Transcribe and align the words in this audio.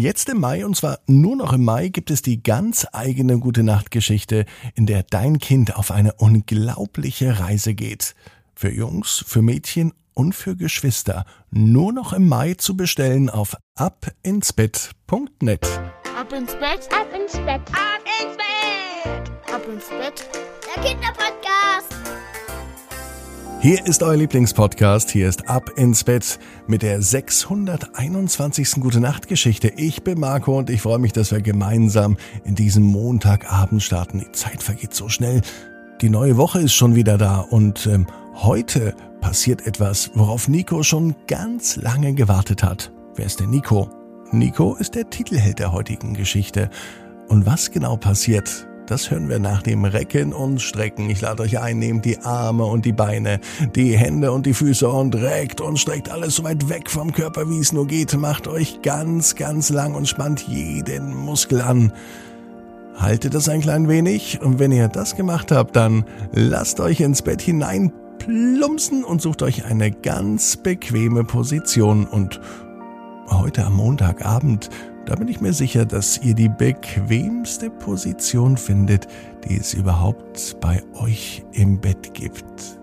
Jetzt 0.00 0.30
im 0.30 0.40
Mai, 0.40 0.64
und 0.64 0.74
zwar 0.74 1.00
nur 1.06 1.36
noch 1.36 1.52
im 1.52 1.62
Mai, 1.62 1.88
gibt 1.88 2.10
es 2.10 2.22
die 2.22 2.42
ganz 2.42 2.86
eigene 2.90 3.38
Gute 3.38 3.62
Nacht 3.62 3.90
Geschichte, 3.90 4.46
in 4.74 4.86
der 4.86 5.02
dein 5.02 5.38
Kind 5.38 5.76
auf 5.76 5.90
eine 5.90 6.14
unglaubliche 6.14 7.38
Reise 7.38 7.74
geht. 7.74 8.14
Für 8.54 8.70
Jungs, 8.70 9.22
für 9.26 9.42
Mädchen 9.42 9.92
und 10.14 10.34
für 10.34 10.56
Geschwister. 10.56 11.26
Nur 11.50 11.92
noch 11.92 12.14
im 12.14 12.28
Mai 12.28 12.54
zu 12.54 12.78
bestellen 12.78 13.28
auf 13.28 13.58
abinsbett.net. 13.74 15.66
Ab 16.18 16.32
ins 16.32 16.54
Bett, 16.54 16.88
ab 16.98 17.08
ins 17.14 17.32
Bett, 17.32 17.60
ab 17.68 18.00
ins 18.22 18.36
Bett, 18.38 19.30
ab 19.52 19.62
ins 19.70 19.88
Bett. 19.90 20.30
Der 20.64 20.82
Kinderpodcast. 20.82 21.99
Hier 23.62 23.84
ist 23.84 24.02
euer 24.02 24.16
Lieblingspodcast. 24.16 25.10
Hier 25.10 25.28
ist 25.28 25.46
Ab 25.50 25.72
ins 25.76 26.02
Bett 26.02 26.38
mit 26.66 26.80
der 26.80 27.02
621. 27.02 28.80
Gute 28.80 29.00
Nacht 29.00 29.28
Geschichte. 29.28 29.70
Ich 29.76 30.02
bin 30.02 30.18
Marco 30.18 30.56
und 30.56 30.70
ich 30.70 30.80
freue 30.80 30.98
mich, 30.98 31.12
dass 31.12 31.30
wir 31.30 31.42
gemeinsam 31.42 32.16
in 32.44 32.54
diesem 32.54 32.84
Montagabend 32.84 33.82
starten. 33.82 34.20
Die 34.20 34.32
Zeit 34.32 34.62
vergeht 34.62 34.94
so 34.94 35.10
schnell. 35.10 35.42
Die 36.00 36.08
neue 36.08 36.38
Woche 36.38 36.60
ist 36.60 36.72
schon 36.72 36.94
wieder 36.94 37.18
da 37.18 37.40
und 37.40 37.86
ähm, 37.86 38.06
heute 38.32 38.94
passiert 39.20 39.66
etwas, 39.66 40.10
worauf 40.14 40.48
Nico 40.48 40.82
schon 40.82 41.14
ganz 41.26 41.76
lange 41.76 42.14
gewartet 42.14 42.62
hat. 42.62 42.90
Wer 43.14 43.26
ist 43.26 43.40
denn 43.40 43.50
Nico? 43.50 43.90
Nico 44.32 44.74
ist 44.76 44.94
der 44.94 45.10
Titelheld 45.10 45.58
der 45.58 45.72
heutigen 45.72 46.14
Geschichte. 46.14 46.70
Und 47.28 47.44
was 47.44 47.70
genau 47.70 47.98
passiert, 47.98 48.69
das 48.90 49.08
hören 49.08 49.28
wir 49.28 49.38
nach 49.38 49.62
dem 49.62 49.84
Recken 49.84 50.32
und 50.32 50.60
Strecken. 50.60 51.08
Ich 51.10 51.20
lade 51.20 51.44
euch 51.44 51.60
ein, 51.60 51.78
nehmt 51.78 52.04
die 52.04 52.18
Arme 52.18 52.64
und 52.64 52.84
die 52.84 52.92
Beine, 52.92 53.38
die 53.76 53.96
Hände 53.96 54.32
und 54.32 54.46
die 54.46 54.54
Füße 54.54 54.88
und 54.88 55.14
reckt 55.14 55.60
und 55.60 55.78
streckt 55.78 56.10
alles 56.10 56.34
so 56.34 56.42
weit 56.42 56.68
weg 56.68 56.90
vom 56.90 57.12
Körper, 57.12 57.48
wie 57.48 57.60
es 57.60 57.72
nur 57.72 57.86
geht. 57.86 58.16
Macht 58.16 58.48
euch 58.48 58.82
ganz, 58.82 59.36
ganz 59.36 59.70
lang 59.70 59.94
und 59.94 60.08
spannt 60.08 60.48
jeden 60.48 61.14
Muskel 61.14 61.60
an. 61.60 61.92
Haltet 62.96 63.34
das 63.34 63.48
ein 63.48 63.60
klein 63.60 63.88
wenig 63.88 64.40
und 64.42 64.58
wenn 64.58 64.72
ihr 64.72 64.88
das 64.88 65.14
gemacht 65.14 65.52
habt, 65.52 65.76
dann 65.76 66.04
lasst 66.32 66.80
euch 66.80 67.00
ins 67.00 67.22
Bett 67.22 67.40
hinein 67.40 67.92
plumpsen 68.18 69.04
und 69.04 69.22
sucht 69.22 69.42
euch 69.42 69.66
eine 69.66 69.92
ganz 69.92 70.56
bequeme 70.56 71.22
Position 71.22 72.06
und 72.06 72.40
heute 73.30 73.64
am 73.64 73.74
Montagabend 73.74 74.68
da 75.06 75.14
bin 75.16 75.28
ich 75.28 75.40
mir 75.40 75.52
sicher, 75.52 75.84
dass 75.84 76.18
ihr 76.18 76.34
die 76.34 76.48
bequemste 76.48 77.70
Position 77.70 78.56
findet, 78.56 79.08
die 79.48 79.56
es 79.56 79.74
überhaupt 79.74 80.56
bei 80.60 80.82
euch 80.94 81.44
im 81.52 81.80
Bett 81.80 82.14
gibt. 82.14 82.78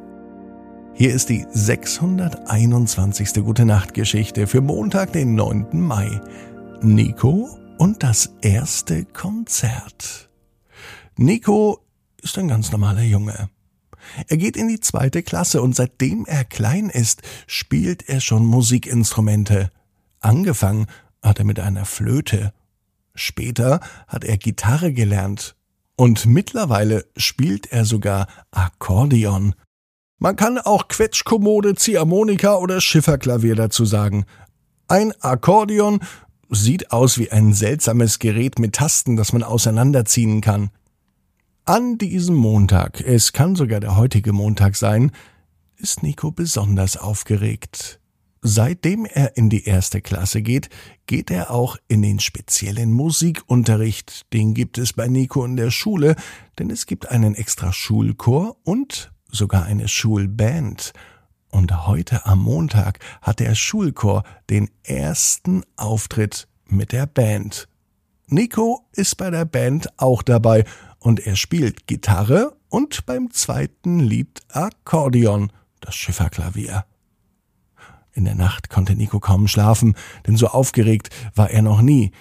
Hier 0.94 1.14
ist 1.14 1.30
die 1.30 1.46
621. 1.52 3.34
Gute 3.44 3.66
Nacht 3.66 3.94
Geschichte 3.94 4.48
für 4.48 4.62
Montag, 4.62 5.14
den 5.14 5.36
9. 5.36 5.80
Mai. 5.80 6.20
Nico 6.82 7.50
und 7.78 8.02
das 8.02 8.32
erste 8.42 9.06
Konzert. 9.06 10.30
Nico 11.16 11.80
ist 12.24 12.38
ein 12.38 12.48
ganz 12.48 12.72
normaler 12.72 13.04
Junge. 13.04 13.50
Er 14.28 14.38
geht 14.38 14.58
in 14.58 14.68
die 14.68 14.80
zweite 14.80 15.22
Klasse 15.22 15.62
und 15.62 15.76
seitdem 15.76 16.26
er 16.26 16.44
klein 16.44 16.90
ist, 16.90 17.22
spielt 17.46 18.10
er 18.10 18.20
schon 18.20 18.46
Musikinstrumente. 18.46 19.72
Angefangen 20.20 20.88
hat 21.28 21.40
er 21.40 21.46
mit 21.46 21.60
einer 21.60 21.86
Flöte. 21.86 22.54
Später 23.16 23.80
hat 24.08 24.24
er 24.24 24.38
Gitarre 24.38 24.94
gelernt. 24.94 25.56
Und 25.96 26.26
mittlerweile 26.26 27.06
spielt 27.18 27.72
er 27.72 27.84
sogar 27.84 28.28
Akkordeon. 28.52 29.56
Man 30.20 30.36
kann 30.36 30.58
auch 30.58 30.88
Quetschkommode, 30.88 31.76
Ziehharmonika 31.76 32.56
oder 32.56 32.82
Schifferklavier 32.82 33.56
dazu 33.56 33.86
sagen. 33.86 34.26
Ein 34.88 35.14
Akkordeon 35.22 36.00
sieht 36.50 36.92
aus 36.92 37.18
wie 37.18 37.32
ein 37.32 37.54
seltsames 37.54 38.20
Gerät 38.20 38.60
mit 38.60 38.76
Tasten, 38.76 39.16
das 39.16 39.34
man 39.34 39.44
auseinanderziehen 39.44 40.42
kann. 40.42 40.70
An 41.66 41.98
diesem 41.98 42.36
Montag, 42.36 43.02
es 43.02 43.34
kann 43.34 43.56
sogar 43.56 43.80
der 43.80 43.98
heutige 43.98 44.32
Montag 44.32 44.76
sein, 44.76 45.12
ist 45.76 46.02
Nico 46.02 46.32
besonders 46.32 46.96
aufgeregt. 46.96 48.00
Seitdem 48.50 49.04
er 49.04 49.36
in 49.36 49.50
die 49.50 49.66
erste 49.66 50.00
Klasse 50.00 50.42
geht, 50.42 50.70
geht 51.06 51.32
er 51.32 51.52
auch 51.52 51.76
in 51.90 52.02
den 52.02 52.22
speziellen 52.22 52.94
Musikunterricht. 52.94 54.32
Den 54.32 54.54
gibt 54.54 54.78
es 54.78 54.94
bei 54.94 55.10
Nico 55.10 55.44
in 55.44 55.58
der 55.58 55.70
Schule, 55.70 56.16
denn 56.58 56.70
es 56.70 56.86
gibt 56.86 57.12
einen 57.12 57.36
extra 57.36 57.74
Schulchor 57.74 58.56
und 58.64 59.12
sogar 59.30 59.66
eine 59.66 59.90
Schulband. 59.90 60.94
Und 61.52 61.88
heute 61.88 62.26
am 62.26 62.40
Montag 62.40 63.00
hat 63.22 63.42
der 63.42 63.54
Schulchor 63.54 64.24
den 64.50 64.70
ersten 64.84 65.64
Auftritt 65.76 66.48
mit 66.68 66.94
der 66.94 67.06
Band. 67.06 67.68
Nico 68.28 68.88
ist 68.94 69.18
bei 69.18 69.30
der 69.30 69.44
Band 69.44 69.90
auch 70.00 70.22
dabei 70.22 70.64
und 71.00 71.20
er 71.20 71.36
spielt 71.36 71.86
Gitarre 71.86 72.56
und 72.70 73.06
beim 73.06 73.30
zweiten 73.30 74.00
Lied 74.00 74.40
Akkordeon, 74.48 75.52
das 75.82 75.96
Schifferklavier. 75.96 76.86
In 78.18 78.26
der 78.26 78.34
Nacht 78.34 78.72
konnte 78.72 78.96
Nico 78.96 79.20
kaum 79.20 79.48
schlafen, 79.48 79.94
denn 80.26 80.38
so 80.38 80.48
aufgeregt 80.48 81.12
war 81.36 81.52
er 81.52 81.62
noch 81.62 81.84
nie. 81.84 82.12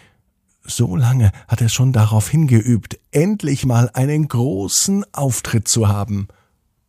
So 0.62 0.94
lange 0.94 1.32
hat 1.48 1.62
er 1.62 1.70
schon 1.70 1.94
darauf 1.94 2.28
hingeübt, 2.28 3.00
endlich 3.12 3.64
mal 3.64 3.88
einen 3.94 4.28
großen 4.28 5.06
Auftritt 5.14 5.68
zu 5.68 5.88
haben. 5.88 6.28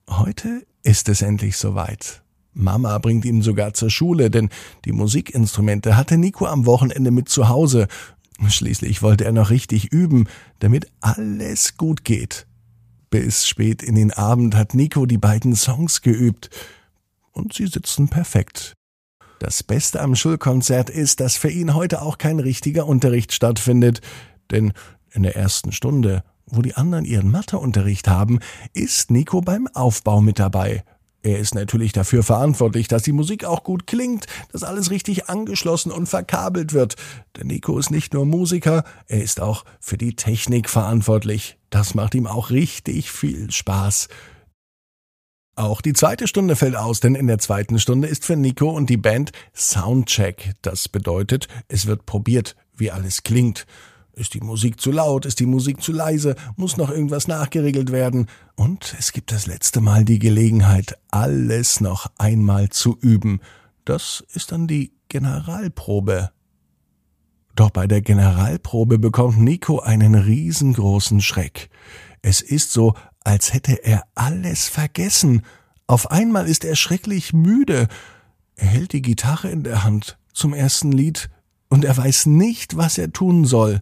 Heute 0.10 0.68
ist 0.84 1.08
es 1.08 1.22
endlich 1.22 1.56
soweit. 1.56 2.22
Mama 2.52 2.98
bringt 2.98 3.24
ihn 3.24 3.42
sogar 3.42 3.74
zur 3.74 3.90
Schule, 3.90 4.30
denn 4.30 4.50
die 4.84 4.92
Musikinstrumente 4.92 5.96
hatte 5.96 6.18
Nico 6.18 6.46
am 6.46 6.66
Wochenende 6.66 7.12
mit 7.12 7.30
zu 7.30 7.48
Hause. 7.48 7.88
Schließlich 8.46 9.02
wollte 9.02 9.24
er 9.24 9.32
noch 9.32 9.52
richtig 9.52 9.94
üben, 9.94 10.28
damit 10.60 10.92
alles 11.00 11.78
gut 11.78 12.04
geht. 12.04 12.46
Bis 13.10 13.48
spät 13.48 13.82
in 13.84 13.96
den 13.96 14.12
Abend 14.12 14.54
hat 14.54 14.74
Nico 14.74 15.06
die 15.06 15.18
beiden 15.18 15.56
Songs 15.56 16.02
geübt. 16.02 16.50
Und 17.32 17.54
sie 17.54 17.68
sitzen 17.68 18.10
perfekt. 18.10 18.77
Das 19.40 19.62
Beste 19.62 20.02
am 20.02 20.16
Schulkonzert 20.16 20.90
ist, 20.90 21.20
dass 21.20 21.38
für 21.38 21.50
ihn 21.50 21.76
heute 21.76 22.02
auch 22.02 22.18
kein 22.18 22.40
richtiger 22.40 22.88
Unterricht 22.88 23.34
stattfindet, 23.34 24.02
denn 24.50 24.74
in 25.12 25.24
der 25.24 25.36
ersten 25.36 25.72
Stunde, 25.72 26.24
wo 26.48 26.62
die 26.62 26.76
anderen 26.76 27.06
ihren 27.06 27.30
Matheunterricht 27.30 28.08
haben, 28.08 28.40
ist 28.74 29.12
Nico 29.12 29.42
beim 29.42 29.68
Aufbau 29.68 30.22
mit 30.22 30.40
dabei. 30.40 30.84
Er 31.22 31.40
ist 31.40 31.56
natürlich 31.56 31.92
dafür 31.92 32.24
verantwortlich, 32.24 32.88
dass 32.88 33.04
die 33.04 33.12
Musik 33.12 33.44
auch 33.44 33.64
gut 33.64 33.86
klingt, 33.86 34.28
dass 34.54 34.64
alles 34.64 34.92
richtig 34.92 35.30
angeschlossen 35.30 35.92
und 35.92 36.08
verkabelt 36.08 36.74
wird. 36.74 36.96
Denn 37.36 37.48
Nico 37.48 37.78
ist 37.78 37.92
nicht 37.92 38.14
nur 38.14 38.26
Musiker, 38.26 38.84
er 39.08 39.22
ist 39.22 39.42
auch 39.42 39.66
für 39.80 39.98
die 39.98 40.16
Technik 40.16 40.70
verantwortlich. 40.70 41.58
Das 41.70 41.96
macht 41.96 42.16
ihm 42.16 42.28
auch 42.28 42.50
richtig 42.50 43.12
viel 43.12 43.52
Spaß. 43.52 44.08
Auch 45.58 45.82
die 45.82 45.94
zweite 45.94 46.28
Stunde 46.28 46.56
fällt 46.56 46.76
aus, 46.76 47.00
denn 47.00 47.16
in 47.16 47.26
der 47.26 47.40
zweiten 47.40 47.80
Stunde 47.80 48.08
ist 48.08 48.26
für 48.26 48.36
Nico 48.36 48.70
und 48.70 48.92
die 48.92 48.98
Band 48.98 49.32
Soundcheck. 49.56 50.54
Das 50.62 50.88
bedeutet, 50.88 51.48
es 51.68 51.88
wird 51.88 52.06
probiert, 52.06 52.56
wie 52.76 52.92
alles 52.92 53.24
klingt. 53.24 53.66
Ist 54.14 54.36
die 54.36 54.40
Musik 54.40 54.80
zu 54.80 54.92
laut? 54.92 55.26
Ist 55.26 55.40
die 55.40 55.48
Musik 55.48 55.82
zu 55.82 55.94
leise? 55.94 56.36
Muss 56.58 56.78
noch 56.78 56.92
irgendwas 56.92 57.28
nachgeregelt 57.28 57.92
werden? 57.92 58.28
Und 58.56 58.96
es 59.00 59.12
gibt 59.12 59.32
das 59.32 59.48
letzte 59.48 59.82
Mal 59.82 60.06
die 60.06 60.20
Gelegenheit, 60.20 60.96
alles 61.10 61.82
noch 61.82 62.06
einmal 62.20 62.70
zu 62.70 62.96
üben. 63.02 63.42
Das 63.84 64.24
ist 64.34 64.52
dann 64.52 64.68
die 64.68 64.92
Generalprobe. 65.10 66.30
Doch 67.56 67.72
bei 67.72 67.88
der 67.88 68.02
Generalprobe 68.02 69.00
bekommt 69.00 69.40
Nico 69.40 69.80
einen 69.80 70.14
riesengroßen 70.14 71.20
Schreck. 71.22 71.72
Es 72.28 72.42
ist 72.42 72.74
so, 72.74 72.94
als 73.24 73.54
hätte 73.54 73.86
er 73.86 74.04
alles 74.14 74.68
vergessen. 74.68 75.44
Auf 75.88 76.12
einmal 76.12 76.50
ist 76.50 76.66
er 76.66 76.76
schrecklich 76.76 77.32
müde. 77.32 77.88
Er 78.58 78.68
hält 78.68 78.92
die 78.92 79.02
Gitarre 79.02 79.50
in 79.50 79.64
der 79.64 79.86
Hand 79.86 80.18
zum 80.34 80.54
ersten 80.54 80.92
Lied 80.92 81.30
und 81.70 81.86
er 81.86 81.96
weiß 81.96 82.26
nicht, 82.26 82.76
was 82.76 82.98
er 82.98 83.14
tun 83.14 83.46
soll. 83.46 83.82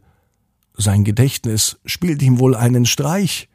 Sein 0.78 1.04
Gedächtnis 1.04 1.80
spielt 1.88 2.22
ihm 2.22 2.38
wohl 2.38 2.56
einen 2.56 2.86
Streich. 2.86 3.50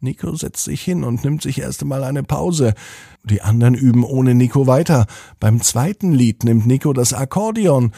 Nico 0.00 0.34
setzt 0.34 0.64
sich 0.64 0.80
hin 0.80 1.04
und 1.04 1.22
nimmt 1.22 1.42
sich 1.42 1.58
erst 1.58 1.82
einmal 1.82 2.02
eine 2.02 2.22
Pause. 2.22 2.72
Die 3.24 3.42
anderen 3.42 3.74
üben 3.74 4.04
ohne 4.04 4.34
Nico 4.34 4.66
weiter. 4.66 5.06
Beim 5.38 5.60
zweiten 5.60 6.12
Lied 6.12 6.44
nimmt 6.44 6.66
Nico 6.66 6.94
das 6.94 7.12
Akkordeon. 7.12 7.92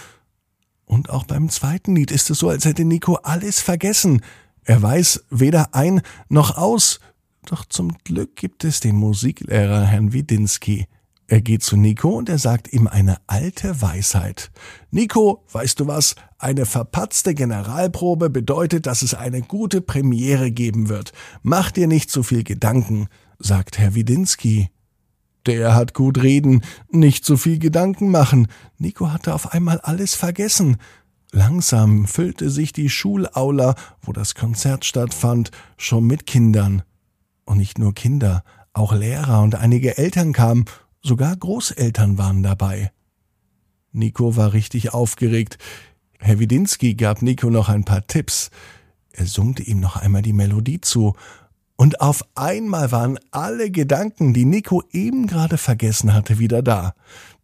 Und 0.86 1.08
auch 1.08 1.22
beim 1.24 1.50
zweiten 1.50 1.94
Lied 1.94 2.10
ist 2.10 2.30
es 2.30 2.40
so, 2.40 2.48
als 2.48 2.64
hätte 2.64 2.84
Nico 2.84 3.14
alles 3.14 3.60
vergessen. 3.60 4.22
Er 4.66 4.82
weiß 4.82 5.24
weder 5.30 5.74
ein 5.74 6.02
noch 6.28 6.58
aus. 6.58 6.98
Doch 7.46 7.64
zum 7.64 7.96
Glück 8.02 8.34
gibt 8.34 8.64
es 8.64 8.80
den 8.80 8.96
Musiklehrer 8.96 9.84
Herrn 9.84 10.12
Widinski. 10.12 10.86
Er 11.28 11.40
geht 11.40 11.62
zu 11.62 11.76
Nico 11.76 12.10
und 12.10 12.28
er 12.28 12.38
sagt 12.38 12.72
ihm 12.72 12.88
eine 12.88 13.18
alte 13.28 13.80
Weisheit. 13.80 14.50
Nico, 14.90 15.44
weißt 15.52 15.78
du 15.78 15.86
was? 15.86 16.16
Eine 16.38 16.66
verpatzte 16.66 17.34
Generalprobe 17.34 18.28
bedeutet, 18.28 18.86
dass 18.86 19.02
es 19.02 19.14
eine 19.14 19.42
gute 19.42 19.80
Premiere 19.80 20.50
geben 20.50 20.88
wird. 20.88 21.12
Mach 21.42 21.70
dir 21.70 21.86
nicht 21.86 22.10
so 22.10 22.24
viel 22.24 22.42
Gedanken, 22.42 23.06
sagt 23.38 23.78
Herr 23.78 23.94
Widinski. 23.94 24.70
Der 25.46 25.76
hat 25.76 25.94
gut 25.94 26.20
reden, 26.20 26.62
nicht 26.90 27.24
so 27.24 27.36
viel 27.36 27.60
Gedanken 27.60 28.10
machen. 28.10 28.48
Nico 28.78 29.12
hatte 29.12 29.32
auf 29.32 29.52
einmal 29.52 29.80
alles 29.80 30.16
vergessen. 30.16 30.76
Langsam 31.36 32.06
füllte 32.06 32.48
sich 32.48 32.72
die 32.72 32.88
Schulaula, 32.88 33.74
wo 34.00 34.14
das 34.14 34.34
Konzert 34.34 34.86
stattfand, 34.86 35.50
schon 35.76 36.06
mit 36.06 36.24
Kindern. 36.24 36.82
Und 37.44 37.58
nicht 37.58 37.78
nur 37.78 37.92
Kinder, 37.92 38.42
auch 38.72 38.94
Lehrer 38.94 39.42
und 39.42 39.54
einige 39.54 39.98
Eltern 39.98 40.32
kamen, 40.32 40.64
sogar 41.02 41.36
Großeltern 41.36 42.16
waren 42.16 42.42
dabei. 42.42 42.90
Nico 43.92 44.36
war 44.36 44.54
richtig 44.54 44.94
aufgeregt. 44.94 45.58
Herr 46.20 46.38
Widinski 46.38 46.94
gab 46.94 47.20
Nico 47.20 47.50
noch 47.50 47.68
ein 47.68 47.84
paar 47.84 48.06
Tipps. 48.06 48.50
Er 49.12 49.26
summte 49.26 49.62
ihm 49.62 49.78
noch 49.78 49.96
einmal 49.96 50.22
die 50.22 50.32
Melodie 50.32 50.80
zu, 50.80 51.12
und 51.76 52.00
auf 52.00 52.24
einmal 52.34 52.90
waren 52.92 53.18
alle 53.30 53.70
Gedanken, 53.70 54.32
die 54.32 54.46
Nico 54.46 54.82
eben 54.92 55.26
gerade 55.26 55.58
vergessen 55.58 56.14
hatte, 56.14 56.38
wieder 56.38 56.62
da. 56.62 56.94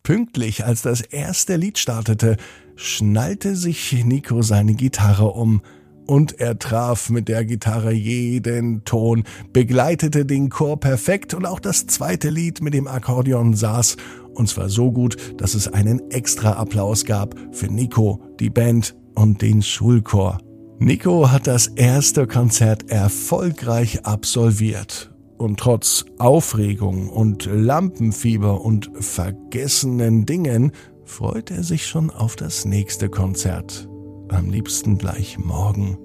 Pünktlich, 0.03 0.65
als 0.65 0.81
das 0.81 1.03
erste 1.03 1.57
Lied 1.57 1.79
startete, 1.79 2.39
schnallte 2.83 3.57
sich 3.57 4.05
Nico 4.05 4.43
seine 4.43 4.75
Gitarre 4.75 5.29
um, 5.29 5.63
und 6.07 6.41
er 6.41 6.59
traf 6.59 7.11
mit 7.11 7.29
der 7.29 7.45
Gitarre 7.45 7.93
jeden 7.93 8.85
Ton, 8.85 9.25
begleitete 9.53 10.27
den 10.27 10.51
Chor 10.51 10.79
perfekt 10.81 11.33
und 11.33 11.47
auch 11.47 11.61
das 11.61 11.87
zweite 11.87 12.29
Lied 12.29 12.61
mit 12.61 12.75
dem 12.75 12.89
Akkordeon 12.89 13.55
saß, 13.55 13.97
und 14.35 14.49
zwar 14.49 14.69
so 14.69 14.91
gut, 14.91 15.17
dass 15.39 15.55
es 15.55 15.69
einen 15.69 16.11
extra 16.11 16.53
Applaus 16.53 17.05
gab 17.05 17.35
für 17.53 17.67
Nico, 17.67 18.21
die 18.41 18.51
Band 18.51 18.97
und 19.15 19.43
den 19.43 19.63
Schulchor. 19.63 20.39
Nico 20.79 21.31
hat 21.31 21.47
das 21.47 21.69
erste 21.69 22.27
Konzert 22.27 22.91
erfolgreich 22.91 24.05
absolviert. 24.05 25.11
Und 25.39 25.59
trotz 25.59 26.05
Aufregung 26.19 27.09
und 27.09 27.47
Lampenfieber 27.47 28.61
und 28.61 28.91
vergessenen 28.95 30.25
Dingen 30.25 30.73
freut 31.05 31.51
er 31.51 31.63
sich 31.63 31.87
schon 31.87 32.11
auf 32.11 32.37
das 32.37 32.65
nächste 32.65 33.09
Konzert. 33.09 33.89
Am 34.29 34.51
liebsten 34.51 34.99
gleich 34.99 35.39
morgen. 35.39 35.99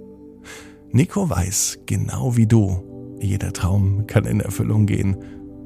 Nico 0.92 1.30
weiß, 1.30 1.80
genau 1.86 2.36
wie 2.36 2.48
du, 2.48 3.18
jeder 3.20 3.54
Traum 3.54 4.08
kann 4.08 4.26
in 4.26 4.40
Erfüllung 4.40 4.86
gehen. 4.86 5.18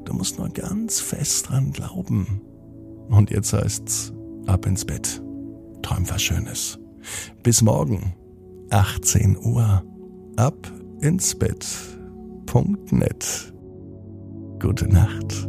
Du 0.04 0.14
musst 0.14 0.38
nur 0.38 0.48
ganz 0.48 1.00
fest 1.00 1.48
dran 1.48 1.72
glauben. 1.72 2.40
Und 3.08 3.30
jetzt 3.30 3.52
heißt's, 3.52 4.12
ab 4.46 4.66
ins 4.66 4.84
Bett. 4.84 5.22
Träum 5.82 6.08
was 6.08 6.22
Schönes. 6.22 6.78
Bis 7.42 7.62
morgen. 7.62 8.14
18 8.70 9.36
Uhr 9.36 9.82
ab 10.36 10.56
ins 11.00 11.34
Bett.net. 11.34 13.52
Gute 14.60 14.88
Nacht. 14.88 15.48